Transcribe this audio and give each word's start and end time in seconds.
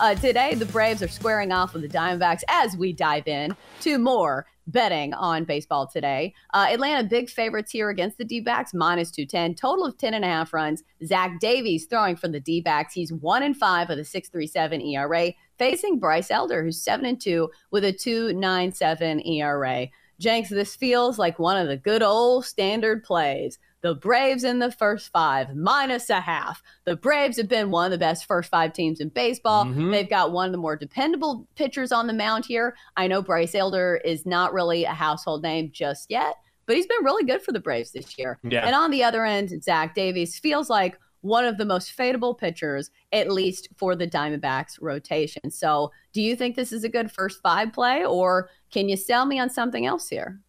Uh, 0.00 0.14
today, 0.14 0.54
the 0.54 0.66
Braves 0.66 1.02
are 1.02 1.08
squaring 1.08 1.50
off 1.50 1.72
with 1.72 1.82
the 1.82 1.88
Diamondbacks 1.88 2.42
as 2.48 2.76
we 2.76 2.92
dive 2.92 3.26
in 3.26 3.56
to 3.80 3.98
more 3.98 4.46
betting 4.68 5.12
on 5.14 5.42
baseball 5.42 5.88
today. 5.88 6.32
Uh, 6.54 6.68
Atlanta 6.70 7.02
big 7.02 7.28
favorites 7.28 7.72
here 7.72 7.90
against 7.90 8.16
the 8.16 8.24
D 8.24 8.38
backs, 8.38 8.72
minus 8.72 9.10
210, 9.10 9.56
total 9.56 9.84
of 9.84 9.98
10 9.98 10.14
and 10.14 10.24
a 10.24 10.28
half 10.28 10.52
runs. 10.52 10.84
Zach 11.04 11.40
Davies 11.40 11.86
throwing 11.86 12.14
for 12.14 12.28
the 12.28 12.38
D 12.38 12.60
backs. 12.60 12.94
He's 12.94 13.12
1 13.12 13.42
and 13.42 13.56
5 13.56 13.88
with 13.88 13.98
a 13.98 14.04
637 14.04 14.80
ERA, 14.82 15.32
facing 15.58 15.98
Bryce 15.98 16.30
Elder, 16.30 16.62
who's 16.62 16.80
7 16.80 17.04
and 17.04 17.20
2 17.20 17.50
with 17.72 17.84
a 17.84 17.92
297 17.92 19.26
ERA. 19.26 19.88
Jenks, 20.20 20.48
this 20.48 20.76
feels 20.76 21.18
like 21.18 21.40
one 21.40 21.56
of 21.56 21.66
the 21.66 21.76
good 21.76 22.02
old 22.04 22.44
standard 22.44 23.02
plays. 23.02 23.58
The 23.88 23.94
Braves 23.94 24.44
in 24.44 24.58
the 24.58 24.70
first 24.70 25.10
five, 25.12 25.56
minus 25.56 26.10
a 26.10 26.20
half. 26.20 26.62
The 26.84 26.94
Braves 26.94 27.38
have 27.38 27.48
been 27.48 27.70
one 27.70 27.86
of 27.86 27.90
the 27.90 27.96
best 27.96 28.26
first 28.26 28.50
five 28.50 28.74
teams 28.74 29.00
in 29.00 29.08
baseball. 29.08 29.64
Mm-hmm. 29.64 29.92
They've 29.92 30.10
got 30.10 30.30
one 30.30 30.44
of 30.44 30.52
the 30.52 30.58
more 30.58 30.76
dependable 30.76 31.48
pitchers 31.54 31.90
on 31.90 32.06
the 32.06 32.12
mound 32.12 32.44
here. 32.44 32.76
I 32.98 33.06
know 33.06 33.22
Bryce 33.22 33.54
Elder 33.54 33.98
is 34.04 34.26
not 34.26 34.52
really 34.52 34.84
a 34.84 34.92
household 34.92 35.42
name 35.42 35.70
just 35.72 36.10
yet, 36.10 36.34
but 36.66 36.76
he's 36.76 36.86
been 36.86 37.02
really 37.02 37.24
good 37.24 37.40
for 37.40 37.52
the 37.52 37.60
Braves 37.60 37.92
this 37.92 38.18
year. 38.18 38.38
Yeah. 38.42 38.66
And 38.66 38.74
on 38.74 38.90
the 38.90 39.04
other 39.04 39.24
end, 39.24 39.64
Zach 39.64 39.94
Davies 39.94 40.38
feels 40.38 40.68
like 40.68 40.98
one 41.22 41.46
of 41.46 41.56
the 41.56 41.64
most 41.64 41.96
fadeable 41.96 42.36
pitchers, 42.36 42.90
at 43.10 43.32
least 43.32 43.68
for 43.78 43.96
the 43.96 44.06
Diamondbacks 44.06 44.76
rotation. 44.82 45.50
So, 45.50 45.92
do 46.12 46.20
you 46.20 46.36
think 46.36 46.56
this 46.56 46.72
is 46.72 46.84
a 46.84 46.90
good 46.90 47.10
first 47.10 47.40
five 47.42 47.72
play, 47.72 48.04
or 48.04 48.50
can 48.70 48.90
you 48.90 48.98
sell 48.98 49.24
me 49.24 49.38
on 49.38 49.48
something 49.48 49.86
else 49.86 50.10
here? 50.10 50.40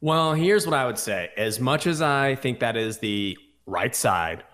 Well, 0.00 0.34
here's 0.34 0.64
what 0.66 0.74
I 0.74 0.86
would 0.86 0.98
say. 0.98 1.30
As 1.36 1.58
much 1.58 1.86
as 1.86 2.00
I 2.00 2.36
think 2.36 2.60
that 2.60 2.76
is 2.76 2.98
the 2.98 3.36
right 3.66 3.94
side, 3.94 4.44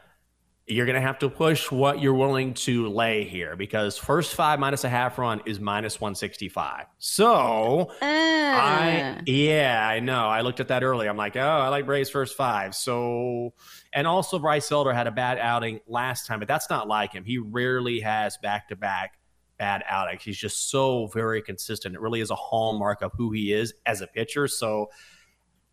you're 0.66 0.86
going 0.86 0.94
to 0.94 1.02
have 1.02 1.18
to 1.18 1.28
push 1.28 1.70
what 1.70 2.00
you're 2.00 2.14
willing 2.14 2.54
to 2.54 2.88
lay 2.88 3.24
here 3.24 3.54
because 3.54 3.98
first 3.98 4.34
five 4.34 4.58
minus 4.58 4.84
a 4.84 4.88
half 4.88 5.18
run 5.18 5.42
is 5.44 5.60
minus 5.60 6.00
165. 6.00 6.86
So, 6.98 7.90
uh. 8.00 8.04
I, 8.56 9.20
yeah, 9.26 9.86
I 9.86 10.00
know. 10.00 10.26
I 10.26 10.40
looked 10.40 10.60
at 10.60 10.68
that 10.68 10.82
earlier. 10.82 11.10
I'm 11.10 11.18
like, 11.18 11.36
oh, 11.36 11.40
I 11.40 11.68
like 11.68 11.84
Braves 11.84 12.08
first 12.08 12.34
five. 12.34 12.74
So, 12.74 13.52
and 13.92 14.06
also 14.06 14.38
Bryce 14.38 14.72
Elder 14.72 14.94
had 14.94 15.06
a 15.06 15.12
bad 15.12 15.38
outing 15.38 15.80
last 15.86 16.26
time, 16.26 16.38
but 16.38 16.48
that's 16.48 16.70
not 16.70 16.88
like 16.88 17.12
him. 17.12 17.24
He 17.24 17.36
rarely 17.36 18.00
has 18.00 18.38
back 18.38 18.68
to 18.68 18.76
back 18.76 19.18
bad 19.58 19.82
outings. 19.86 20.22
He's 20.22 20.38
just 20.38 20.70
so 20.70 21.08
very 21.08 21.42
consistent. 21.42 21.94
It 21.94 22.00
really 22.00 22.22
is 22.22 22.30
a 22.30 22.36
hallmark 22.36 23.02
of 23.02 23.12
who 23.14 23.32
he 23.32 23.52
is 23.52 23.74
as 23.84 24.00
a 24.00 24.06
pitcher. 24.06 24.48
So, 24.48 24.88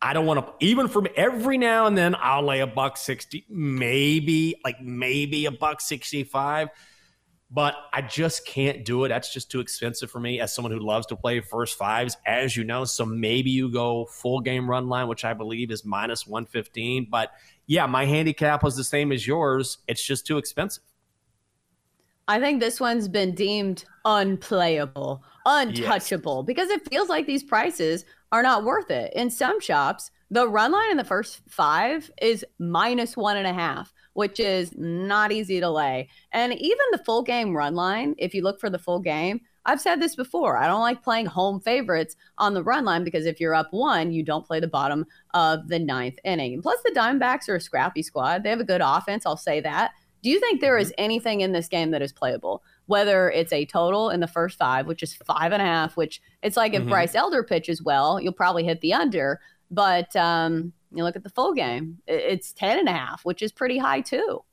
I 0.01 0.13
don't 0.13 0.25
want 0.25 0.39
to 0.39 0.65
even 0.65 0.87
from 0.87 1.07
every 1.15 1.57
now 1.57 1.85
and 1.85 1.95
then 1.95 2.15
I'll 2.19 2.43
lay 2.43 2.61
a 2.61 2.67
buck 2.67 2.97
60, 2.97 3.45
maybe 3.49 4.55
like 4.63 4.81
maybe 4.81 5.45
a 5.45 5.51
buck 5.51 5.79
65, 5.79 6.69
but 7.51 7.75
I 7.93 8.01
just 8.01 8.47
can't 8.47 8.83
do 8.83 9.03
it. 9.03 9.09
That's 9.09 9.31
just 9.31 9.51
too 9.51 9.59
expensive 9.59 10.09
for 10.09 10.19
me 10.19 10.39
as 10.39 10.55
someone 10.55 10.71
who 10.71 10.79
loves 10.79 11.05
to 11.07 11.15
play 11.15 11.39
first 11.41 11.77
fives, 11.77 12.17
as 12.25 12.57
you 12.57 12.63
know. 12.63 12.85
So 12.85 13.05
maybe 13.05 13.51
you 13.51 13.69
go 13.69 14.05
full 14.05 14.39
game 14.39 14.67
run 14.67 14.87
line, 14.87 15.07
which 15.07 15.23
I 15.23 15.33
believe 15.33 15.69
is 15.69 15.85
minus 15.85 16.25
115. 16.25 17.07
But 17.11 17.31
yeah, 17.67 17.85
my 17.85 18.05
handicap 18.05 18.63
was 18.63 18.75
the 18.75 18.83
same 18.83 19.11
as 19.11 19.27
yours. 19.27 19.77
It's 19.87 20.03
just 20.03 20.25
too 20.25 20.37
expensive. 20.37 20.83
I 22.27 22.39
think 22.39 22.61
this 22.61 22.79
one's 22.79 23.07
been 23.09 23.35
deemed 23.35 23.83
unplayable, 24.05 25.21
untouchable 25.45 26.37
yes. 26.39 26.45
because 26.47 26.69
it 26.69 26.87
feels 26.89 27.09
like 27.09 27.27
these 27.27 27.43
prices 27.43 28.05
are 28.31 28.43
not 28.43 28.63
worth 28.63 28.89
it. 28.89 29.11
In 29.13 29.29
some 29.29 29.59
shops, 29.59 30.11
the 30.29 30.47
run 30.47 30.71
line 30.71 30.91
in 30.91 30.97
the 30.97 31.03
first 31.03 31.41
five 31.49 32.09
is 32.21 32.45
minus 32.59 33.17
one 33.17 33.37
and 33.37 33.47
a 33.47 33.53
half, 33.53 33.93
which 34.13 34.39
is 34.39 34.73
not 34.77 35.31
easy 35.31 35.59
to 35.59 35.69
lay. 35.69 36.07
And 36.31 36.53
even 36.53 36.85
the 36.91 37.03
full 37.05 37.23
game 37.23 37.55
run 37.55 37.75
line, 37.75 38.15
if 38.17 38.33
you 38.33 38.41
look 38.41 38.59
for 38.59 38.69
the 38.69 38.79
full 38.79 38.99
game, 38.99 39.41
I've 39.65 39.81
said 39.81 40.01
this 40.01 40.15
before. 40.15 40.57
I 40.57 40.67
don't 40.67 40.81
like 40.81 41.03
playing 41.03 41.27
home 41.27 41.59
favorites 41.59 42.15
on 42.37 42.53
the 42.53 42.63
run 42.63 42.85
line 42.85 43.03
because 43.03 43.25
if 43.25 43.39
you're 43.39 43.53
up 43.53 43.67
one, 43.71 44.11
you 44.11 44.23
don't 44.23 44.45
play 44.45 44.59
the 44.59 44.67
bottom 44.67 45.05
of 45.33 45.67
the 45.67 45.77
ninth 45.77 46.17
inning. 46.23 46.61
Plus, 46.61 46.79
the 46.83 46.91
Diamondbacks 46.95 47.47
are 47.47 47.55
a 47.55 47.61
scrappy 47.61 48.01
squad. 48.01 48.43
They 48.43 48.49
have 48.49 48.59
a 48.59 48.65
good 48.65 48.81
offense. 48.83 49.25
I'll 49.25 49.37
say 49.37 49.59
that. 49.59 49.91
Do 50.23 50.29
you 50.29 50.39
think 50.39 50.61
there 50.61 50.77
is 50.77 50.89
mm-hmm. 50.89 51.03
anything 51.03 51.41
in 51.41 51.51
this 51.51 51.67
game 51.67 51.91
that 51.91 52.01
is 52.01 52.13
playable? 52.13 52.63
Whether 52.91 53.31
it's 53.31 53.53
a 53.53 53.65
total 53.65 54.09
in 54.09 54.19
the 54.19 54.27
first 54.27 54.57
five, 54.57 54.85
which 54.85 55.01
is 55.01 55.15
five 55.15 55.53
and 55.53 55.61
a 55.61 55.65
half, 55.65 55.95
which 55.95 56.21
it's 56.43 56.57
like 56.57 56.73
if 56.73 56.81
mm-hmm. 56.81 56.89
Bryce 56.89 57.15
Elder 57.15 57.41
pitches 57.41 57.81
well, 57.81 58.19
you'll 58.19 58.33
probably 58.33 58.65
hit 58.65 58.81
the 58.81 58.93
under. 58.93 59.39
But 59.71 60.13
um, 60.17 60.73
you 60.91 61.05
look 61.05 61.15
at 61.15 61.23
the 61.23 61.29
full 61.29 61.53
game, 61.53 61.99
it's 62.05 62.51
10 62.51 62.79
and 62.79 62.89
a 62.89 62.91
half, 62.91 63.23
which 63.23 63.41
is 63.41 63.53
pretty 63.53 63.77
high 63.77 64.01
too. 64.01 64.43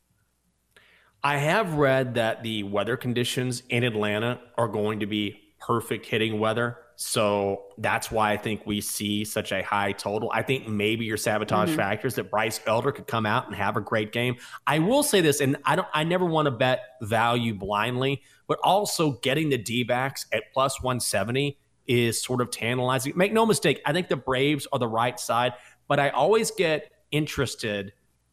I 1.21 1.38
have 1.38 1.75
read 1.75 2.15
that 2.15 2.44
the 2.44 2.62
weather 2.62 2.97
conditions 2.97 3.65
in 3.71 3.82
Atlanta 3.82 4.41
are 4.56 4.69
going 4.69 5.00
to 5.00 5.06
be 5.06 5.41
perfect 5.59 6.06
hitting 6.06 6.38
weather. 6.38 6.78
So 7.00 7.66
that's 7.78 8.10
why 8.10 8.32
I 8.32 8.36
think 8.36 8.66
we 8.66 8.81
see 8.81 9.25
such 9.25 9.53
a 9.53 9.62
high 9.62 9.92
total. 9.92 10.32
I 10.34 10.42
think 10.42 10.66
maybe 10.66 11.04
your 11.04 11.16
sabotage 11.16 11.69
mm-hmm. 11.69 11.76
factors 11.76 12.16
that 12.16 12.28
Bryce 12.28 12.59
Elder 12.66 12.91
could 12.91 13.06
come 13.06 13.25
out 13.25 13.47
and 13.47 13.54
have 13.54 13.76
a 13.76 13.81
great 13.81 14.10
game. 14.10 14.34
I 14.66 14.81
will 14.81 15.04
say 15.04 15.20
this, 15.20 15.41
and 15.41 15.58
I 15.64 15.76
don't 15.76 15.87
I 15.94 16.03
never 16.03 16.25
want 16.25 16.47
to 16.47 16.50
bet 16.50 16.81
value 17.00 17.54
blindly, 17.54 18.22
but 18.48 18.58
also 18.64 19.12
getting 19.22 19.48
the 19.48 19.58
D 19.58 19.84
backs 19.84 20.26
at 20.32 20.53
plus 20.53 20.82
170 20.82 21.56
is 21.87 22.20
sort 22.20 22.41
of 22.41 22.50
tantalizing. 22.50 23.12
Make 23.14 23.32
no 23.32 23.47
mistake, 23.47 23.81
I 23.87 23.92
think 23.92 24.08
the 24.08 24.16
Braves 24.16 24.66
are 24.72 24.81
the 24.81 24.88
right 24.88 25.20
side, 25.20 25.53
but 25.87 26.00
I 26.00 26.08
always 26.08 26.50
get 26.50 26.91
interested 27.12 27.92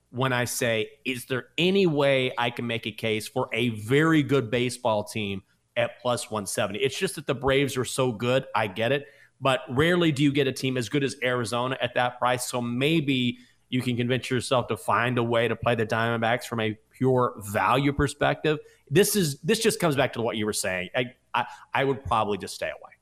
when 0.09 0.33
I 0.33 0.45
say, 0.45 0.89
is 1.05 1.25
there 1.25 1.49
any 1.59 1.85
way 1.85 2.31
I 2.35 2.49
can 2.49 2.65
make 2.65 2.87
a 2.87 2.91
case 2.91 3.27
for 3.27 3.47
a 3.53 3.69
very 3.69 4.23
good 4.23 4.49
baseball 4.49 5.03
team 5.03 5.43
at 5.77 6.01
plus 6.01 6.29
170. 6.31 6.79
It's 6.79 6.97
just 6.97 7.15
that 7.15 7.27
the 7.27 7.35
Braves 7.35 7.77
are 7.77 7.85
so 7.85 8.11
good. 8.11 8.45
I 8.55 8.67
get 8.67 8.91
it. 8.91 9.07
But 9.41 9.61
rarely 9.69 10.11
do 10.11 10.23
you 10.23 10.31
get 10.31 10.47
a 10.47 10.51
team 10.51 10.77
as 10.77 10.89
good 10.89 11.03
as 11.03 11.15
Arizona 11.21 11.77
at 11.81 11.93
that 11.95 12.19
price. 12.19 12.47
So 12.47 12.61
maybe 12.61 13.39
you 13.69 13.81
can 13.81 13.97
convince 13.97 14.29
yourself 14.29 14.67
to 14.67 14.77
find 14.77 15.17
a 15.17 15.23
way 15.23 15.47
to 15.47 15.55
play 15.55 15.75
the 15.75 15.85
Diamondbacks 15.85 16.45
from 16.45 16.61
a 16.61 16.77
pure 16.91 17.35
value 17.39 17.91
perspective. 17.91 18.59
This 18.89 19.15
is 19.15 19.39
this 19.39 19.59
just 19.59 19.79
comes 19.79 19.95
back 19.95 20.13
to 20.13 20.21
what 20.21 20.37
you 20.37 20.45
were 20.45 20.53
saying. 20.53 20.89
I 20.95 21.13
I, 21.33 21.45
I 21.73 21.83
would 21.83 22.03
probably 22.05 22.37
just 22.37 22.55
stay 22.55 22.67
away. 22.67 22.94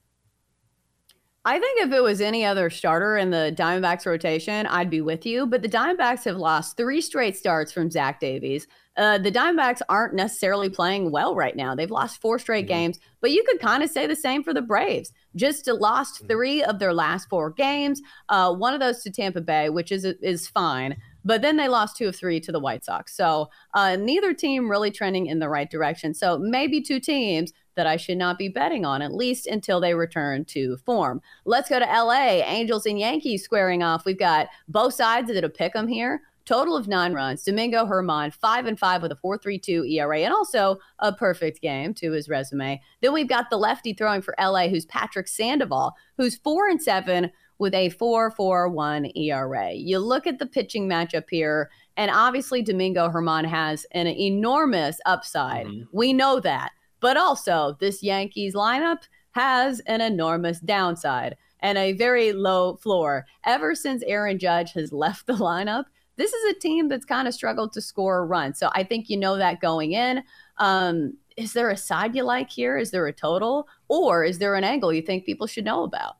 I 1.45 1.59
think 1.59 1.81
if 1.81 1.91
it 1.91 2.01
was 2.01 2.21
any 2.21 2.45
other 2.45 2.69
starter 2.69 3.17
in 3.17 3.29
the 3.29 3.53
Diamondbacks 3.57 4.05
rotation, 4.05 4.65
I'd 4.67 4.89
be 4.89 5.01
with 5.01 5.25
you. 5.25 5.45
But 5.45 5.61
the 5.61 5.67
Diamondbacks 5.67 6.23
have 6.23 6.37
lost 6.37 6.77
three 6.77 7.01
straight 7.01 7.35
starts 7.35 7.71
from 7.73 7.91
Zach 7.91 8.21
Davies. 8.21 8.65
Uh, 8.95 9.17
the 9.17 9.31
Diamondbacks 9.31 9.81
aren't 9.89 10.13
necessarily 10.13 10.69
playing 10.69 11.11
well 11.11 11.35
right 11.35 11.55
now. 11.55 11.75
They've 11.75 11.91
lost 11.91 12.21
four 12.21 12.39
straight 12.39 12.65
mm-hmm. 12.65 12.75
games, 12.75 12.99
but 13.19 13.31
you 13.31 13.43
could 13.45 13.59
kind 13.59 13.83
of 13.83 13.89
say 13.89 14.07
the 14.07 14.15
same 14.15 14.41
for 14.41 14.53
the 14.53 14.61
Braves. 14.61 15.11
Just 15.35 15.67
lost 15.67 16.15
mm-hmm. 16.15 16.27
three 16.27 16.63
of 16.63 16.79
their 16.79 16.93
last 16.93 17.27
four 17.27 17.49
games. 17.49 18.01
Uh, 18.29 18.53
one 18.53 18.73
of 18.73 18.79
those 18.79 19.03
to 19.03 19.11
Tampa 19.11 19.41
Bay, 19.41 19.69
which 19.69 19.91
is 19.91 20.05
is 20.05 20.47
fine. 20.47 20.95
But 21.25 21.41
then 21.41 21.57
they 21.57 21.67
lost 21.67 21.97
two 21.97 22.07
of 22.07 22.15
three 22.15 22.39
to 22.41 22.51
the 22.51 22.59
White 22.59 22.85
Sox. 22.85 23.15
So 23.15 23.49
uh, 23.73 23.95
neither 23.95 24.33
team 24.33 24.69
really 24.69 24.91
trending 24.91 25.27
in 25.27 25.39
the 25.39 25.49
right 25.49 25.69
direction. 25.69 26.13
So 26.13 26.37
maybe 26.37 26.81
two 26.81 26.99
teams 26.99 27.53
that 27.75 27.87
I 27.87 27.97
should 27.97 28.17
not 28.17 28.37
be 28.37 28.49
betting 28.49 28.85
on, 28.85 29.01
at 29.01 29.13
least 29.13 29.47
until 29.47 29.79
they 29.79 29.93
return 29.93 30.45
to 30.45 30.77
form. 30.77 31.21
Let's 31.45 31.69
go 31.69 31.79
to 31.79 31.85
LA. 31.85 32.41
Angels 32.45 32.85
and 32.85 32.99
Yankees 32.99 33.43
squaring 33.43 33.83
off. 33.83 34.05
We've 34.05 34.17
got 34.17 34.47
both 34.67 34.93
sides 34.93 35.27
that 35.27 35.43
have 35.43 35.53
pick 35.53 35.73
them 35.73 35.87
here. 35.87 36.21
total 36.45 36.75
of 36.75 36.87
nine 36.87 37.13
runs. 37.13 37.43
Domingo 37.43 37.85
Germán, 37.85 38.33
five 38.33 38.65
and 38.65 38.77
five 38.77 39.01
with 39.01 39.11
a 39.11 39.15
4.32 39.15 39.89
ERA, 39.91 40.19
and 40.19 40.33
also 40.33 40.77
a 40.99 41.13
perfect 41.13 41.61
game 41.61 41.93
to 41.95 42.11
his 42.11 42.27
resume. 42.29 42.81
Then 43.01 43.13
we've 43.13 43.29
got 43.29 43.49
the 43.49 43.57
lefty 43.57 43.93
throwing 43.93 44.21
for 44.21 44.35
LA, 44.39 44.67
who's 44.67 44.85
Patrick 44.85 45.27
Sandoval, 45.27 45.93
who's 46.17 46.37
four 46.37 46.67
and 46.67 46.81
seven 46.81 47.31
with 47.59 47.73
a 47.73 47.91
4.41 47.91 49.15
ERA. 49.15 49.71
You 49.71 49.99
look 49.99 50.27
at 50.27 50.39
the 50.39 50.45
pitching 50.45 50.89
matchup 50.89 51.25
here, 51.29 51.69
and 51.95 52.11
obviously 52.11 52.61
Domingo 52.61 53.09
Germán 53.09 53.45
has 53.45 53.85
an 53.91 54.07
enormous 54.07 54.97
upside. 55.05 55.67
Mm-hmm. 55.67 55.83
We 55.93 56.11
know 56.11 56.39
that, 56.41 56.71
but 57.03 57.17
also 57.17 57.75
this 57.81 58.01
Yankees 58.01 58.55
lineup 58.55 58.99
has 59.31 59.81
an 59.81 59.99
enormous 59.99 60.61
downside 60.61 61.35
and 61.59 61.77
a 61.77 61.91
very 61.91 62.31
low 62.31 62.77
floor. 62.77 63.25
Ever 63.43 63.75
since 63.75 64.01
Aaron 64.03 64.39
Judge 64.39 64.71
has 64.71 64.93
left 65.03 65.27
the 65.27 65.33
lineup, 65.33 65.83
this 66.15 66.31
is 66.31 66.55
a 66.55 66.59
team 66.59 66.87
that's 66.87 67.03
kind 67.03 67.27
of 67.27 67.33
struggled 67.33 67.73
to 67.73 67.81
score 67.81 68.19
a 68.19 68.25
run. 68.25 68.53
So 68.53 68.69
I 68.73 68.85
think 68.85 69.09
you 69.09 69.17
know 69.17 69.35
that 69.35 69.59
going 69.59 69.91
in. 69.91 70.23
Um, 70.59 71.17
is 71.35 71.51
there 71.51 71.69
a 71.69 71.75
side 71.75 72.15
you 72.15 72.23
like 72.23 72.49
here? 72.49 72.77
Is 72.77 72.91
there 72.91 73.05
a 73.05 73.11
total? 73.11 73.67
Or 73.89 74.23
is 74.23 74.39
there 74.39 74.55
an 74.55 74.63
angle 74.63 74.93
you 74.93 75.01
think 75.01 75.25
people 75.25 75.47
should 75.47 75.65
know 75.65 75.83
about? 75.83 76.15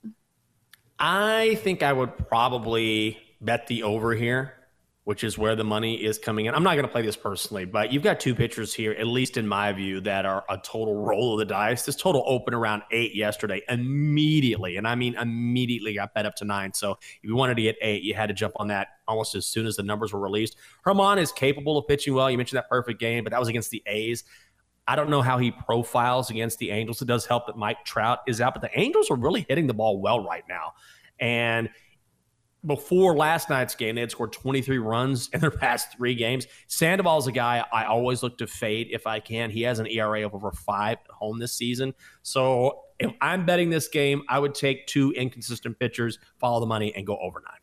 I 0.99 1.55
think 1.63 1.81
I 1.81 1.93
would 1.93 2.27
probably 2.27 3.19
bet 3.39 3.67
the 3.67 3.83
over 3.83 4.15
here 4.15 4.53
which 5.05 5.23
is 5.23 5.37
where 5.37 5.55
the 5.55 5.63
money 5.63 5.95
is 5.95 6.17
coming 6.17 6.45
in. 6.45 6.55
I'm 6.55 6.63
not 6.63 6.75
going 6.75 6.85
to 6.85 6.91
play 6.91 7.01
this 7.01 7.17
personally, 7.17 7.65
but 7.65 7.91
you've 7.91 8.03
got 8.03 8.21
two 8.21 8.33
pitchers 8.33 8.73
here, 8.73 8.93
at 8.93 9.05
least 9.05 9.35
in 9.35 9.45
my 9.45 9.73
view, 9.73 9.99
that 10.01 10.25
are 10.25 10.45
a 10.49 10.57
total 10.57 10.95
roll 10.95 11.33
of 11.33 11.39
the 11.39 11.45
dice. 11.45 11.85
This 11.85 11.97
total 11.97 12.23
opened 12.25 12.55
around 12.55 12.83
eight 12.91 13.13
yesterday 13.13 13.61
immediately, 13.67 14.77
and 14.77 14.87
I 14.87 14.95
mean 14.95 15.15
immediately 15.15 15.93
got 15.93 16.13
bet 16.13 16.25
up 16.25 16.35
to 16.35 16.45
nine. 16.45 16.73
So 16.73 16.91
if 16.91 17.23
you 17.23 17.35
wanted 17.35 17.55
to 17.55 17.63
get 17.63 17.75
eight, 17.81 18.03
you 18.03 18.13
had 18.13 18.27
to 18.27 18.33
jump 18.33 18.53
on 18.57 18.67
that 18.69 18.87
almost 19.07 19.35
as 19.35 19.45
soon 19.45 19.65
as 19.65 19.75
the 19.75 19.83
numbers 19.83 20.13
were 20.13 20.21
released. 20.21 20.55
Germán 20.85 21.17
is 21.17 21.33
capable 21.33 21.77
of 21.77 21.85
pitching 21.87 22.13
well. 22.13 22.31
You 22.31 22.37
mentioned 22.37 22.57
that 22.57 22.69
perfect 22.69 22.99
game, 22.99 23.25
but 23.25 23.31
that 23.31 23.39
was 23.39 23.49
against 23.49 23.71
the 23.71 23.83
A's. 23.85 24.23
I 24.87 24.95
don't 24.95 25.09
know 25.09 25.21
how 25.21 25.37
he 25.37 25.51
profiles 25.51 26.29
against 26.29 26.59
the 26.59 26.71
Angels. 26.71 27.01
It 27.01 27.05
does 27.05 27.25
help 27.25 27.47
that 27.47 27.57
Mike 27.57 27.85
Trout 27.85 28.19
is 28.27 28.41
out, 28.41 28.53
but 28.53 28.61
the 28.61 28.79
Angels 28.79 29.09
are 29.11 29.15
really 29.15 29.45
hitting 29.47 29.67
the 29.67 29.73
ball 29.73 30.01
well 30.01 30.25
right 30.25 30.43
now. 30.47 30.73
And 31.19 31.69
before 32.65 33.15
last 33.15 33.49
night's 33.49 33.75
game, 33.75 33.95
they 33.95 34.01
had 34.01 34.11
scored 34.11 34.31
23 34.31 34.77
runs 34.77 35.29
in 35.33 35.39
their 35.39 35.51
past 35.51 35.95
three 35.97 36.15
games. 36.15 36.47
Sandoval 36.67 37.17
is 37.17 37.27
a 37.27 37.31
guy 37.31 37.63
I 37.71 37.85
always 37.85 38.23
look 38.23 38.37
to 38.37 38.47
fade 38.47 38.87
if 38.91 39.05
I 39.05 39.19
can. 39.19 39.49
He 39.49 39.63
has 39.63 39.79
an 39.79 39.87
ERA 39.87 40.25
of 40.25 40.33
over 40.33 40.51
five 40.51 40.97
at 41.03 41.11
home 41.11 41.39
this 41.39 41.53
season. 41.53 41.93
So 42.21 42.81
if 42.99 43.11
I'm 43.21 43.45
betting 43.45 43.69
this 43.69 43.87
game, 43.87 44.23
I 44.29 44.39
would 44.39 44.55
take 44.55 44.87
two 44.87 45.11
inconsistent 45.11 45.77
pitchers, 45.79 46.19
follow 46.39 46.59
the 46.59 46.65
money, 46.65 46.93
and 46.95 47.05
go 47.05 47.17
over 47.17 47.41
nine. 47.45 47.59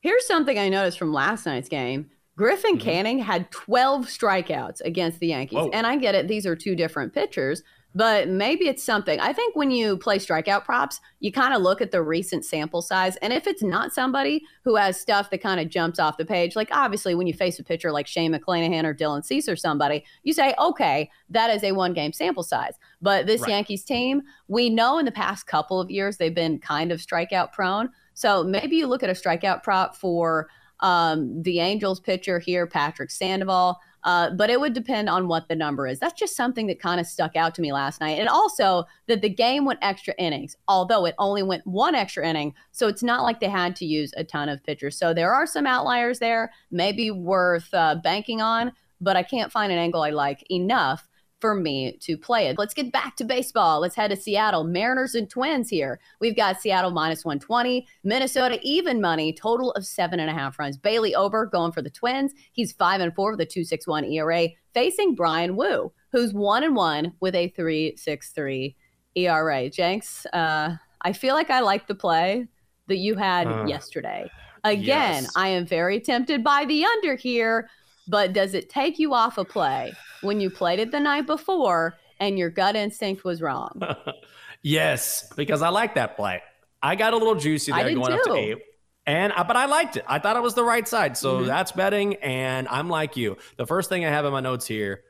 Here's 0.00 0.26
something 0.26 0.58
I 0.58 0.68
noticed 0.68 0.98
from 0.98 1.12
last 1.12 1.44
night's 1.44 1.68
game. 1.68 2.10
Griffin 2.36 2.76
mm-hmm. 2.76 2.84
Canning 2.84 3.18
had 3.18 3.50
12 3.50 4.06
strikeouts 4.06 4.80
against 4.82 5.18
the 5.18 5.28
Yankees. 5.28 5.56
Whoa. 5.56 5.70
And 5.72 5.86
I 5.86 5.96
get 5.96 6.14
it, 6.14 6.28
these 6.28 6.46
are 6.46 6.54
two 6.54 6.76
different 6.76 7.12
pitchers, 7.12 7.64
but 7.98 8.28
maybe 8.28 8.68
it's 8.68 8.84
something. 8.84 9.18
I 9.18 9.32
think 9.32 9.56
when 9.56 9.72
you 9.72 9.96
play 9.96 10.20
strikeout 10.20 10.64
props, 10.64 11.00
you 11.18 11.32
kind 11.32 11.52
of 11.52 11.62
look 11.62 11.80
at 11.80 11.90
the 11.90 12.00
recent 12.00 12.44
sample 12.44 12.80
size. 12.80 13.16
And 13.16 13.32
if 13.32 13.48
it's 13.48 13.60
not 13.60 13.92
somebody 13.92 14.44
who 14.62 14.76
has 14.76 15.00
stuff 15.00 15.30
that 15.30 15.42
kind 15.42 15.58
of 15.58 15.68
jumps 15.68 15.98
off 15.98 16.16
the 16.16 16.24
page, 16.24 16.54
like 16.54 16.68
obviously 16.70 17.16
when 17.16 17.26
you 17.26 17.34
face 17.34 17.58
a 17.58 17.64
pitcher 17.64 17.90
like 17.90 18.06
Shane 18.06 18.32
McClanahan 18.32 18.84
or 18.84 18.94
Dylan 18.94 19.24
Cease 19.24 19.48
or 19.48 19.56
somebody, 19.56 20.04
you 20.22 20.32
say, 20.32 20.54
okay, 20.60 21.10
that 21.28 21.50
is 21.50 21.64
a 21.64 21.72
one 21.72 21.92
game 21.92 22.12
sample 22.12 22.44
size. 22.44 22.74
But 23.02 23.26
this 23.26 23.40
right. 23.40 23.50
Yankees 23.50 23.82
team, 23.82 24.22
we 24.46 24.70
know 24.70 24.98
in 24.98 25.04
the 25.04 25.10
past 25.10 25.48
couple 25.48 25.80
of 25.80 25.90
years 25.90 26.18
they've 26.18 26.32
been 26.32 26.60
kind 26.60 26.92
of 26.92 27.00
strikeout 27.00 27.50
prone. 27.50 27.90
So 28.14 28.44
maybe 28.44 28.76
you 28.76 28.86
look 28.86 29.02
at 29.02 29.10
a 29.10 29.12
strikeout 29.12 29.64
prop 29.64 29.96
for 29.96 30.48
um, 30.78 31.42
the 31.42 31.58
Angels 31.58 31.98
pitcher 31.98 32.38
here, 32.38 32.64
Patrick 32.64 33.10
Sandoval. 33.10 33.80
Uh, 34.04 34.30
but 34.30 34.50
it 34.50 34.60
would 34.60 34.72
depend 34.72 35.08
on 35.08 35.28
what 35.28 35.48
the 35.48 35.56
number 35.56 35.86
is. 35.86 35.98
That's 35.98 36.18
just 36.18 36.36
something 36.36 36.66
that 36.68 36.80
kind 36.80 37.00
of 37.00 37.06
stuck 37.06 37.36
out 37.36 37.54
to 37.56 37.60
me 37.60 37.72
last 37.72 38.00
night. 38.00 38.18
And 38.18 38.28
also 38.28 38.84
that 39.06 39.22
the 39.22 39.28
game 39.28 39.64
went 39.64 39.80
extra 39.82 40.14
innings, 40.18 40.56
although 40.68 41.04
it 41.04 41.14
only 41.18 41.42
went 41.42 41.66
one 41.66 41.94
extra 41.94 42.26
inning. 42.26 42.54
So 42.72 42.88
it's 42.88 43.02
not 43.02 43.22
like 43.22 43.40
they 43.40 43.48
had 43.48 43.74
to 43.76 43.84
use 43.84 44.12
a 44.16 44.24
ton 44.24 44.48
of 44.48 44.62
pitchers. 44.62 44.96
So 44.96 45.12
there 45.12 45.32
are 45.32 45.46
some 45.46 45.66
outliers 45.66 46.20
there, 46.20 46.52
maybe 46.70 47.10
worth 47.10 47.72
uh, 47.74 47.96
banking 47.96 48.40
on, 48.40 48.72
but 49.00 49.16
I 49.16 49.22
can't 49.22 49.52
find 49.52 49.72
an 49.72 49.78
angle 49.78 50.02
I 50.02 50.10
like 50.10 50.48
enough 50.50 51.08
for 51.40 51.54
me 51.54 51.96
to 52.00 52.16
play 52.16 52.48
it. 52.48 52.58
Let's 52.58 52.74
get 52.74 52.92
back 52.92 53.16
to 53.16 53.24
baseball. 53.24 53.80
Let's 53.80 53.94
head 53.94 54.10
to 54.10 54.16
Seattle. 54.16 54.64
Mariners 54.64 55.14
and 55.14 55.30
Twins 55.30 55.68
here. 55.68 56.00
We've 56.20 56.36
got 56.36 56.60
Seattle 56.60 56.90
minus 56.90 57.24
120, 57.24 57.86
Minnesota 58.04 58.58
even 58.62 59.00
money, 59.00 59.32
total 59.32 59.72
of 59.72 59.86
seven 59.86 60.20
and 60.20 60.30
a 60.30 60.34
half 60.34 60.58
runs. 60.58 60.76
Bailey 60.76 61.14
Ober 61.14 61.46
going 61.46 61.72
for 61.72 61.82
the 61.82 61.90
Twins. 61.90 62.32
He's 62.52 62.72
five 62.72 63.00
and 63.00 63.14
four 63.14 63.32
with 63.32 63.40
a 63.40 63.46
261 63.46 64.04
ERA, 64.04 64.48
facing 64.74 65.14
Bryan 65.14 65.56
Woo, 65.56 65.92
who's 66.10 66.32
one 66.32 66.64
and 66.64 66.74
one 66.74 67.12
with 67.20 67.34
a 67.34 67.48
363 67.48 68.76
ERA. 69.14 69.70
Jenks, 69.70 70.26
uh, 70.32 70.76
I 71.02 71.12
feel 71.12 71.34
like 71.34 71.50
I 71.50 71.60
like 71.60 71.86
the 71.86 71.94
play 71.94 72.46
that 72.88 72.98
you 72.98 73.14
had 73.14 73.46
uh, 73.46 73.64
yesterday. 73.66 74.30
Again, 74.64 75.22
yes. 75.22 75.32
I 75.36 75.48
am 75.48 75.66
very 75.66 76.00
tempted 76.00 76.42
by 76.42 76.64
the 76.64 76.84
under 76.84 77.14
here, 77.14 77.70
but 78.08 78.32
does 78.32 78.54
it 78.54 78.68
take 78.68 78.98
you 78.98 79.14
off 79.14 79.38
a 79.38 79.44
play 79.44 79.92
when 80.22 80.40
you 80.40 80.50
played 80.50 80.78
it 80.78 80.90
the 80.90 81.00
night 81.00 81.26
before 81.26 81.98
and 82.20 82.38
your 82.38 82.50
gut 82.50 82.76
instinct 82.76 83.24
was 83.24 83.40
wrong? 83.40 83.80
yes, 84.62 85.30
because 85.36 85.62
I 85.62 85.68
like 85.68 85.94
that 85.94 86.16
play. 86.16 86.42
I 86.82 86.96
got 86.96 87.12
a 87.12 87.16
little 87.16 87.34
juicy 87.34 87.72
there 87.72 87.94
going 87.94 88.06
too. 88.06 88.12
up 88.12 88.24
to 88.24 88.34
eight. 88.34 88.58
And 89.06 89.32
uh, 89.34 89.44
but 89.44 89.56
I 89.56 89.66
liked 89.66 89.96
it. 89.96 90.04
I 90.06 90.18
thought 90.18 90.36
it 90.36 90.42
was 90.42 90.54
the 90.54 90.64
right 90.64 90.86
side. 90.86 91.16
So 91.16 91.38
mm-hmm. 91.38 91.46
that's 91.46 91.72
betting. 91.72 92.16
And 92.16 92.68
I'm 92.68 92.90
like 92.90 93.16
you. 93.16 93.38
The 93.56 93.66
first 93.66 93.88
thing 93.88 94.04
I 94.04 94.10
have 94.10 94.26
in 94.26 94.32
my 94.32 94.40
notes 94.40 94.66
here 94.66 95.02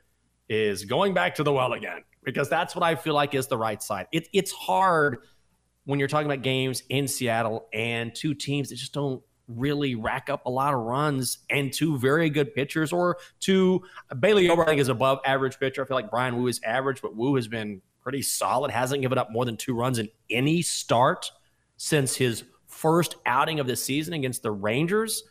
is 0.47 0.85
going 0.85 1.13
back 1.13 1.35
to 1.35 1.43
the 1.43 1.51
well 1.51 1.73
again 1.73 2.03
because 2.23 2.49
that's 2.49 2.75
what 2.75 2.83
I 2.83 2.95
feel 2.95 3.13
like 3.13 3.35
is 3.35 3.47
the 3.47 3.57
right 3.57 3.81
side. 3.83 4.07
It, 4.11 4.27
it's 4.33 4.51
hard 4.51 5.19
when 5.83 5.99
you're 5.99 6.07
talking 6.07 6.27
about 6.27 6.43
games 6.43 6.83
in 6.89 7.07
Seattle 7.07 7.67
and 7.73 8.13
two 8.15 8.33
teams 8.33 8.69
that 8.69 8.75
just 8.75 8.93
don't 8.93 9.21
really 9.49 9.95
rack 9.95 10.29
up 10.29 10.45
a 10.45 10.49
lot 10.49 10.73
of 10.73 10.79
runs 10.81 11.39
and 11.49 11.73
two 11.73 11.97
very 11.97 12.29
good 12.29 12.53
pitchers 12.53 12.93
or 12.93 13.17
two 13.39 13.81
Bailey 14.19 14.49
Ober 14.49 14.63
I 14.63 14.67
think 14.67 14.81
is 14.81 14.89
above 14.89 15.19
average 15.25 15.59
pitcher. 15.59 15.83
I 15.83 15.87
feel 15.87 15.95
like 15.95 16.11
Bryan 16.11 16.37
Woo 16.37 16.47
is 16.47 16.61
average, 16.63 17.01
but 17.01 17.15
Woo 17.15 17.35
has 17.35 17.47
been 17.47 17.81
pretty 18.01 18.21
solid. 18.21 18.71
Hasn't 18.71 19.01
given 19.01 19.17
up 19.17 19.31
more 19.31 19.45
than 19.45 19.57
two 19.57 19.75
runs 19.75 19.99
in 19.99 20.09
any 20.29 20.61
start 20.61 21.31
since 21.77 22.15
his 22.15 22.43
first 22.67 23.15
outing 23.25 23.59
of 23.59 23.67
the 23.67 23.75
season 23.75 24.13
against 24.13 24.43
the 24.43 24.51
Rangers. 24.51 25.23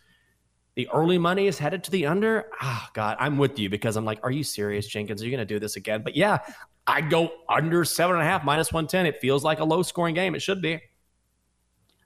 The 0.75 0.89
early 0.93 1.19
money 1.19 1.49
is 1.49 1.59
headed 1.59 1.83
to 1.85 1.91
the 1.91 2.07
under. 2.07 2.47
Oh 2.63 2.87
God, 2.93 3.17
I'm 3.19 3.37
with 3.37 3.59
you 3.59 3.69
because 3.69 3.97
I'm 3.97 4.05
like, 4.05 4.21
are 4.23 4.31
you 4.31 4.45
serious, 4.45 4.87
Jenkins? 4.87 5.23
Are 5.23 5.25
you 5.25 5.31
going 5.31 5.47
to 5.47 5.55
do 5.55 5.59
this 5.59 5.77
again? 5.77 6.03
But 6.05 6.15
yeah, 6.15 6.39
I'd 6.87 7.11
go 7.11 7.31
under 7.49 7.85
seven 7.85 8.17
and 8.17 8.23
a 8.23 8.27
half, 8.27 8.45
minus 8.45 8.73
110. 8.73 9.07
It 9.07 9.21
feels 9.21 9.43
like 9.43 9.59
a 9.59 9.65
low 9.65 9.83
scoring 9.83 10.15
game. 10.15 10.35
It 10.35 10.41
should 10.41 10.63
be. 10.63 10.81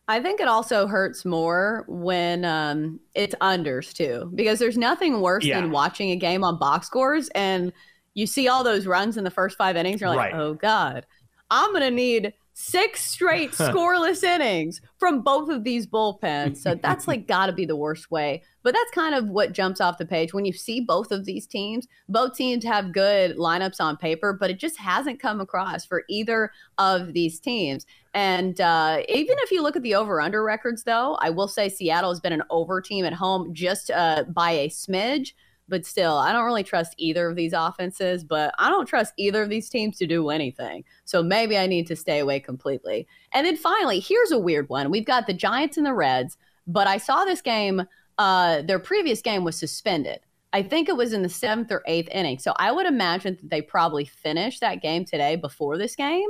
I 0.08 0.20
think 0.20 0.40
it 0.40 0.48
also 0.48 0.86
hurts 0.86 1.24
more 1.24 1.84
when 1.88 2.44
um, 2.44 3.00
it's 3.14 3.34
unders 3.36 3.92
too, 3.92 4.30
because 4.34 4.58
there's 4.58 4.76
nothing 4.76 5.20
worse 5.20 5.44
yeah. 5.44 5.60
than 5.60 5.70
watching 5.70 6.10
a 6.10 6.16
game 6.16 6.42
on 6.42 6.58
box 6.58 6.86
scores 6.86 7.28
and 7.34 7.72
you 8.14 8.26
see 8.26 8.48
all 8.48 8.62
those 8.62 8.86
runs 8.86 9.16
in 9.16 9.24
the 9.24 9.30
first 9.30 9.56
five 9.56 9.76
innings. 9.76 10.00
You're 10.00 10.10
like, 10.10 10.18
right. 10.18 10.34
oh 10.34 10.54
God, 10.54 11.06
I'm 11.50 11.70
going 11.70 11.82
to 11.82 11.90
need 11.90 12.34
six 12.54 13.02
straight 13.02 13.52
scoreless 13.52 14.22
innings 14.22 14.80
from 14.98 15.22
both 15.22 15.48
of 15.48 15.64
these 15.64 15.86
bullpens. 15.86 16.58
So 16.58 16.74
that's 16.74 17.08
like 17.08 17.26
got 17.26 17.46
to 17.46 17.52
be 17.52 17.64
the 17.64 17.76
worst 17.76 18.10
way. 18.10 18.42
But 18.62 18.74
that's 18.74 18.90
kind 18.92 19.14
of 19.14 19.28
what 19.28 19.52
jumps 19.52 19.80
off 19.80 19.98
the 19.98 20.06
page 20.06 20.32
when 20.32 20.44
you 20.44 20.52
see 20.52 20.80
both 20.80 21.10
of 21.10 21.24
these 21.24 21.46
teams. 21.46 21.88
Both 22.08 22.34
teams 22.34 22.64
have 22.64 22.92
good 22.92 23.36
lineups 23.36 23.80
on 23.80 23.96
paper, 23.96 24.32
but 24.32 24.50
it 24.50 24.58
just 24.58 24.78
hasn't 24.78 25.20
come 25.20 25.40
across 25.40 25.84
for 25.84 26.04
either 26.08 26.52
of 26.78 27.12
these 27.12 27.40
teams. 27.40 27.86
And 28.14 28.60
uh, 28.60 29.02
even 29.08 29.36
if 29.40 29.50
you 29.50 29.62
look 29.62 29.76
at 29.76 29.82
the 29.82 29.94
over 29.94 30.20
under 30.20 30.44
records, 30.44 30.84
though, 30.84 31.16
I 31.20 31.30
will 31.30 31.48
say 31.48 31.68
Seattle 31.68 32.10
has 32.10 32.20
been 32.20 32.32
an 32.32 32.42
over 32.50 32.80
team 32.80 33.04
at 33.04 33.14
home 33.14 33.54
just 33.54 33.90
uh, 33.90 34.24
by 34.28 34.50
a 34.52 34.68
smidge. 34.68 35.32
But 35.68 35.86
still, 35.86 36.16
I 36.16 36.32
don't 36.32 36.44
really 36.44 36.64
trust 36.64 36.94
either 36.98 37.28
of 37.28 37.36
these 37.36 37.52
offenses, 37.52 38.24
but 38.24 38.54
I 38.58 38.68
don't 38.68 38.86
trust 38.86 39.14
either 39.16 39.42
of 39.42 39.48
these 39.48 39.68
teams 39.68 39.96
to 39.98 40.06
do 40.06 40.28
anything. 40.28 40.84
So 41.04 41.22
maybe 41.22 41.56
I 41.56 41.66
need 41.66 41.86
to 41.86 41.96
stay 41.96 42.18
away 42.18 42.40
completely. 42.40 43.06
And 43.32 43.46
then 43.46 43.56
finally, 43.56 44.00
here's 44.00 44.32
a 44.32 44.38
weird 44.38 44.68
one. 44.68 44.90
We've 44.90 45.06
got 45.06 45.26
the 45.26 45.32
Giants 45.32 45.76
and 45.76 45.86
the 45.86 45.94
Reds, 45.94 46.36
but 46.66 46.86
I 46.86 46.98
saw 46.98 47.24
this 47.24 47.40
game, 47.40 47.82
uh, 48.18 48.62
their 48.62 48.78
previous 48.78 49.22
game 49.22 49.44
was 49.44 49.56
suspended. 49.56 50.20
I 50.52 50.62
think 50.62 50.88
it 50.88 50.96
was 50.96 51.12
in 51.12 51.22
the 51.22 51.28
seventh 51.28 51.72
or 51.72 51.82
eighth 51.86 52.08
inning. 52.10 52.38
So 52.38 52.52
I 52.56 52.72
would 52.72 52.86
imagine 52.86 53.38
that 53.40 53.50
they 53.50 53.62
probably 53.62 54.04
finished 54.04 54.60
that 54.60 54.82
game 54.82 55.04
today 55.04 55.36
before 55.36 55.78
this 55.78 55.96
game. 55.96 56.28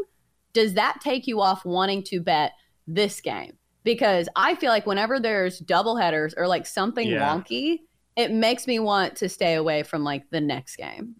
Does 0.53 0.75
that 0.75 1.01
take 1.01 1.27
you 1.27 1.41
off 1.41 1.65
wanting 1.65 2.03
to 2.05 2.21
bet 2.21 2.53
this 2.87 3.21
game? 3.21 3.55
Because 3.85 4.29
I 4.37 4.55
feel 4.55 4.71
like 4.71 4.87
whenever 4.87 5.19
there's 5.19 5.59
double 5.59 5.97
headers 5.97 6.35
or 6.37 6.47
like 6.47 6.67
something 6.67 7.09
yeah. 7.09 7.35
wonky, 7.35 7.81
it 8.17 8.31
makes 8.31 8.67
me 8.67 8.79
want 8.79 9.17
to 9.17 9.29
stay 9.29 9.55
away 9.55 9.83
from 9.83 10.05
like 10.05 10.29
the 10.31 10.41
next 10.41 10.77
game. 10.77 11.15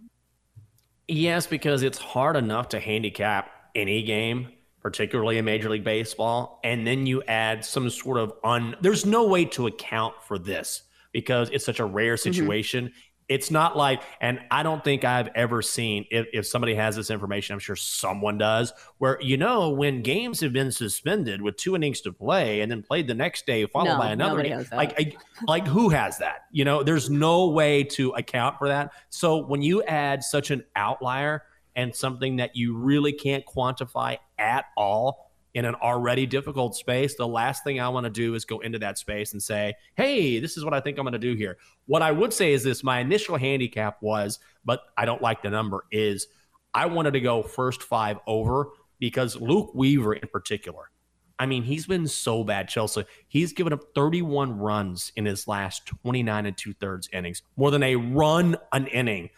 Yes, 1.09 1.47
because 1.47 1.83
it's 1.83 1.99
hard 1.99 2.37
enough 2.37 2.69
to 2.71 2.81
handicap 2.81 3.51
any 3.75 4.03
game, 4.03 4.49
particularly 4.81 5.39
in 5.39 5.45
Major 5.45 5.69
League 5.69 5.85
Baseball, 5.85 6.61
and 6.65 6.87
then 6.87 7.07
you 7.07 7.23
add 7.25 7.65
some 7.65 7.91
sort 7.91 8.19
of 8.19 8.33
un. 8.45 8.77
There's 8.81 9.05
no 9.05 9.27
way 9.27 9.45
to 9.47 9.67
account 9.67 10.15
for 10.23 10.39
this 10.39 10.83
because 11.13 11.51
it's 11.51 11.65
such 11.65 11.81
a 11.81 11.85
rare 11.85 12.15
Mm-hmm. 12.15 12.83
It's 13.33 13.51
not 13.51 13.77
like, 13.77 14.03
and 14.21 14.41
I 14.51 14.63
don't 14.63 14.85
think 14.85 15.05
I've 15.05 15.29
ever 15.35 15.63
seen 15.63 16.05
if, 16.11 16.27
if 16.33 16.47
somebody 16.47 16.75
has 16.75 16.97
this 16.97 17.11
information, 17.11 17.55
I'm 17.55 17.59
sure 17.59 17.77
someone 17.77 18.39
does, 18.39 18.73
where 18.99 19.19
you 19.21 19.37
know 19.37 19.71
when 19.71 20.03
games 20.03 20.41
have 20.41 20.53
been 20.53 20.71
suspended 20.71 21.41
with 21.41 21.57
two 21.57 21.75
innings 21.75 22.01
to 22.03 22.13
play 22.13 22.61
and 22.61 22.71
then 22.71 22.83
played 22.83 23.07
the 23.07 23.15
next 23.15 23.47
day 23.47 23.65
followed 23.67 23.93
No, 23.95 23.99
by 23.99 24.11
another 24.11 24.43
game, 24.43 24.67
like 24.73 24.95
I- 25.01 25.17
like 25.49 25.67
who 25.67 25.89
has 25.89 26.19
that? 26.19 26.45
You 26.53 26.65
know, 26.65 26.83
there's 26.83 27.09
no 27.11 27.49
way 27.49 27.85
to 27.85 28.11
account 28.11 28.59
for 28.59 28.69
that. 28.69 28.93
So 29.09 29.45
when 29.45 29.63
you 29.63 29.83
add 29.85 30.23
such 30.23 30.51
an 30.51 30.65
outlier 30.77 31.43
and 31.75 31.95
something 31.95 32.37
that 32.37 32.55
you 32.55 32.77
really 32.77 33.13
can't 33.13 33.45
quantify 33.47 34.19
at 34.39 34.67
all 34.77 35.32
in 35.55 35.65
an 35.65 35.75
already 35.77 36.27
difficult 36.27 36.75
space, 36.75 37.15
the 37.15 37.27
last 37.27 37.65
thing 37.65 37.81
I 37.81 37.89
want 37.89 38.05
to 38.05 38.11
do 38.11 38.35
is 38.35 38.45
go 38.45 38.61
into 38.61 38.79
that 38.79 38.99
space 38.99 39.33
and 39.33 39.43
say, 39.43 39.75
hey, 39.97 40.39
this 40.39 40.57
is 40.57 40.65
what 40.65 40.75
I 40.75 40.81
think 40.81 40.99
I'm 40.99 41.05
going 41.05 41.13
to 41.13 41.19
do 41.19 41.35
here. 41.35 41.59
What 41.87 42.03
I 42.03 42.11
would 42.11 42.33
say 42.33 42.53
is 42.53 42.65
this 42.65 42.83
my 42.83 43.01
initial 43.01 43.37
handicap 43.37 43.99
was, 44.01 44.39
but 44.65 44.81
I 44.97 45.05
don't 45.05 45.21
like 45.21 45.43
the 45.43 45.51
number, 45.51 45.85
is 45.91 46.29
I 46.73 46.87
wanted 46.87 47.13
to 47.13 47.21
go 47.21 47.43
first 47.43 47.83
five 47.83 48.19
over 48.27 48.71
because 48.99 49.37
Luke 49.37 49.73
Weaver 49.75 50.15
in 50.15 50.29
particular. 50.29 50.91
I 51.39 51.47
mean, 51.47 51.65
he's 51.65 51.87
been 51.87 52.07
so 52.07 52.45
bad, 52.45 52.69
Chelsea. 52.69 53.05
He's 53.27 53.53
given 53.53 53.73
up 53.73 53.83
31 53.95 54.57
runs 54.59 55.13
in 55.17 55.25
his 55.25 55.49
last 55.49 55.87
29 55.87 56.47
and 56.47 56.57
two 56.57 56.73
thirds 56.75 57.09
innings, 57.13 57.43
more 57.57 57.71
than 57.71 57.83
a 57.83 57.97
run 57.97 58.57
an 58.73 58.87
inning. 58.87 59.31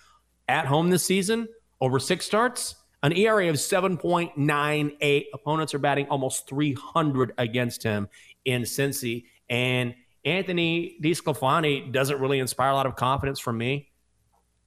At 0.47 0.67
home 0.67 0.91
this 0.91 1.05
season, 1.05 1.49
over 1.81 1.99
six 1.99 2.27
starts, 2.27 2.77
an 3.05 3.13
ERA 3.13 3.51
of 3.51 3.57
7.98. 3.57 5.25
Opponents 5.35 5.75
are 5.75 5.79
batting 5.79 6.09
almost 6.09 6.49
300 6.49 7.35
against 7.37 7.83
him 7.83 8.09
in 8.47 8.63
Cincy. 8.63 9.25
And 9.51 9.95
Anthony 10.25 10.97
DeSclafani 11.03 11.93
doesn't 11.93 12.19
really 12.19 12.39
inspire 12.39 12.71
a 12.71 12.75
lot 12.75 12.87
of 12.87 12.97
confidence 12.97 13.39
from 13.39 13.59
me. 13.59 13.91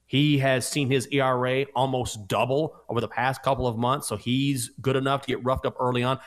He 0.06 0.38
has 0.38 0.66
seen 0.66 0.88
his 0.88 1.08
ERA 1.08 1.66
almost 1.74 2.28
double 2.28 2.76
over 2.88 3.00
the 3.00 3.08
past 3.08 3.42
couple 3.42 3.66
of 3.66 3.76
months, 3.76 4.06
so 4.06 4.16
he's 4.16 4.70
good 4.80 4.96
enough 4.96 5.22
to 5.22 5.26
get 5.26 5.44
roughed 5.44 5.66
up 5.66 5.74
early 5.80 6.04
on. 6.04 6.20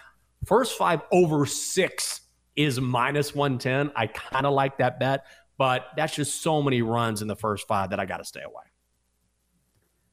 First 0.46 0.77
five 0.77 1.01
over 1.13 1.46
six 1.46 2.22
is 2.58 2.80
minus 2.80 3.34
110. 3.34 3.94
I 3.96 4.08
kind 4.08 4.46
of 4.46 4.53
like 4.53 4.77
that 4.80 5.00
bet, 5.00 5.25
but 5.58 5.86
that's 5.96 6.13
just 6.13 6.44
so 6.44 6.62
many 6.62 6.82
runs 6.82 7.22
in 7.22 7.30
the 7.30 7.38
first 7.38 7.68
five 7.68 7.91
that 7.91 8.01
I 8.01 8.06
got 8.06 8.18
to 8.18 8.25
stay 8.25 8.41
away. 8.41 8.71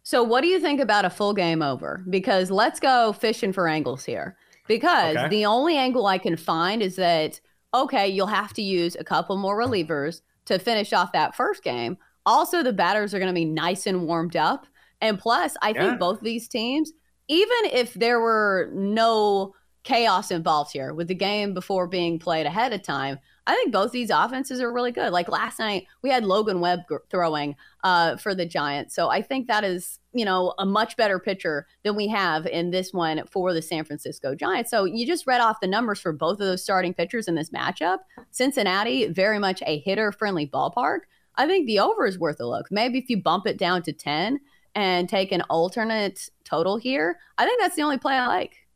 So, 0.08 0.22
what 0.22 0.40
do 0.40 0.48
you 0.48 0.58
think 0.58 0.80
about 0.80 1.04
a 1.04 1.10
full 1.10 1.34
game 1.34 1.60
over? 1.60 2.02
Because 2.08 2.50
let's 2.50 2.80
go 2.80 3.12
fishing 3.12 3.52
for 3.52 3.68
angles 3.68 4.06
here. 4.06 4.38
Because 4.66 5.18
Okay. 5.18 5.28
the 5.28 5.44
only 5.44 5.76
angle 5.76 6.06
I 6.06 6.16
can 6.16 6.34
find 6.34 6.80
is 6.80 6.96
that, 6.96 7.38
okay, 7.74 8.08
you'll 8.08 8.26
have 8.26 8.54
to 8.54 8.62
use 8.62 8.96
a 8.98 9.04
couple 9.04 9.36
more 9.36 9.62
hmm. 9.62 9.70
relievers 9.70 10.22
to 10.46 10.58
finish 10.58 10.94
off 10.94 11.12
that 11.12 11.36
first 11.36 11.62
game. 11.62 11.98
Also, 12.24 12.62
the 12.62 12.72
batters 12.72 13.12
are 13.12 13.18
going 13.18 13.28
to 13.28 13.34
be 13.34 13.44
nice 13.44 13.86
and 13.86 14.06
warmed 14.06 14.34
up. 14.34 14.66
And 15.02 15.18
plus, 15.18 15.58
I 15.60 15.72
Yeah. 15.72 15.88
think 15.88 16.00
both 16.00 16.20
these 16.22 16.48
teams, 16.48 16.90
even 17.28 17.66
if 17.70 17.92
there 17.92 18.18
were 18.18 18.70
no 18.72 19.52
chaos 19.84 20.30
involved 20.30 20.72
here 20.72 20.94
with 20.94 21.08
the 21.08 21.14
game 21.14 21.52
before 21.52 21.86
being 21.86 22.18
played 22.18 22.46
ahead 22.46 22.72
of 22.72 22.82
time, 22.82 23.18
I 23.48 23.54
think 23.54 23.72
both 23.72 23.92
these 23.92 24.10
offenses 24.10 24.60
are 24.60 24.70
really 24.70 24.92
good. 24.92 25.10
Like 25.10 25.30
last 25.30 25.58
night, 25.58 25.86
we 26.02 26.10
had 26.10 26.22
Logan 26.22 26.60
Webb 26.60 26.80
throwing 27.08 27.56
uh, 27.82 28.18
for 28.18 28.34
the 28.34 28.44
Giants. 28.44 28.94
So 28.94 29.08
I 29.08 29.22
think 29.22 29.48
that 29.48 29.64
is, 29.64 30.00
you 30.12 30.26
know, 30.26 30.52
a 30.58 30.66
much 30.66 30.98
better 30.98 31.18
pitcher 31.18 31.66
than 31.82 31.96
we 31.96 32.08
have 32.08 32.46
in 32.46 32.72
this 32.72 32.92
one 32.92 33.22
for 33.26 33.54
the 33.54 33.62
San 33.62 33.84
Francisco 33.84 34.34
Giants. 34.34 34.70
So 34.70 34.84
you 34.84 35.06
just 35.06 35.26
read 35.26 35.40
off 35.40 35.60
the 35.62 35.66
numbers 35.66 35.98
for 35.98 36.12
both 36.12 36.34
of 36.34 36.46
those 36.46 36.62
starting 36.62 36.92
pitchers 36.92 37.26
in 37.26 37.36
this 37.36 37.48
matchup. 37.48 38.00
Cincinnati, 38.32 39.06
very 39.06 39.38
much 39.38 39.62
a 39.64 39.78
hitter 39.78 40.12
friendly 40.12 40.46
ballpark. 40.46 41.00
I 41.36 41.46
think 41.46 41.66
the 41.66 41.78
over 41.78 42.04
is 42.04 42.18
worth 42.18 42.40
a 42.40 42.46
look. 42.46 42.66
Maybe 42.70 42.98
if 42.98 43.08
you 43.08 43.22
bump 43.22 43.46
it 43.46 43.56
down 43.56 43.82
to 43.84 43.94
10 43.94 44.40
and 44.74 45.08
take 45.08 45.32
an 45.32 45.40
alternate 45.48 46.28
total 46.44 46.76
here, 46.76 47.18
I 47.38 47.46
think 47.46 47.62
that's 47.62 47.76
the 47.76 47.82
only 47.82 47.96
play 47.96 48.16
I 48.16 48.26
like. 48.26 48.67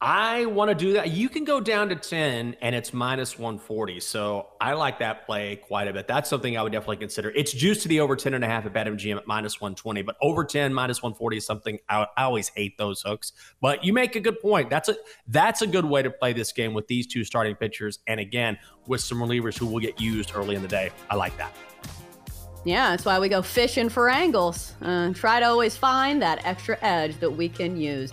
I 0.00 0.46
want 0.46 0.68
to 0.68 0.76
do 0.76 0.92
that. 0.92 1.10
You 1.10 1.28
can 1.28 1.42
go 1.42 1.60
down 1.60 1.88
to 1.88 1.96
10 1.96 2.56
and 2.60 2.74
it's 2.74 2.92
minus 2.92 3.36
140. 3.36 3.98
So 3.98 4.46
I 4.60 4.74
like 4.74 5.00
that 5.00 5.26
play 5.26 5.56
quite 5.56 5.88
a 5.88 5.92
bit. 5.92 6.06
That's 6.06 6.30
something 6.30 6.56
I 6.56 6.62
would 6.62 6.70
definitely 6.70 6.98
consider. 6.98 7.30
It's 7.30 7.52
juiced 7.52 7.82
to 7.82 7.88
the 7.88 7.98
over 7.98 8.14
10 8.14 8.34
and 8.34 8.44
a 8.44 8.46
half 8.46 8.64
at 8.64 8.72
BetMGM 8.72 9.16
at 9.16 9.26
minus 9.26 9.60
120, 9.60 10.02
but 10.02 10.16
over 10.22 10.44
10, 10.44 10.72
minus 10.72 11.02
140 11.02 11.38
is 11.38 11.46
something 11.46 11.80
I, 11.88 12.06
I 12.16 12.22
always 12.22 12.48
hate 12.48 12.78
those 12.78 13.02
hooks. 13.02 13.32
But 13.60 13.82
you 13.82 13.92
make 13.92 14.14
a 14.14 14.20
good 14.20 14.38
point. 14.38 14.70
That's 14.70 14.88
a 14.88 14.94
that's 15.26 15.62
a 15.62 15.66
good 15.66 15.84
way 15.84 16.02
to 16.02 16.10
play 16.10 16.32
this 16.32 16.52
game 16.52 16.74
with 16.74 16.86
these 16.86 17.08
two 17.08 17.24
starting 17.24 17.56
pitchers. 17.56 17.98
And 18.06 18.20
again, 18.20 18.56
with 18.86 19.00
some 19.00 19.18
relievers 19.18 19.58
who 19.58 19.66
will 19.66 19.80
get 19.80 20.00
used 20.00 20.30
early 20.32 20.54
in 20.54 20.62
the 20.62 20.68
day. 20.68 20.90
I 21.10 21.16
like 21.16 21.36
that. 21.38 21.52
Yeah, 22.64 22.90
that's 22.90 23.04
why 23.04 23.18
we 23.18 23.28
go 23.28 23.42
fishing 23.42 23.88
for 23.88 24.08
angles. 24.08 24.74
Uh, 24.80 25.12
try 25.12 25.40
to 25.40 25.46
always 25.46 25.76
find 25.76 26.22
that 26.22 26.44
extra 26.44 26.78
edge 26.82 27.18
that 27.18 27.30
we 27.30 27.48
can 27.48 27.76
use. 27.76 28.12